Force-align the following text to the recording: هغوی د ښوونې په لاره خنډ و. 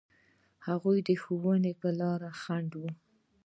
هغوی 0.67 0.97
د 1.07 1.09
ښوونې 1.21 1.73
په 1.81 1.89
لاره 1.99 2.29
خنډ 2.41 2.71
و. 2.81 2.83